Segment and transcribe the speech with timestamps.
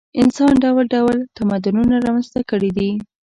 [0.21, 2.89] انسان ډول ډول تمدنونه رامنځته کړي دي.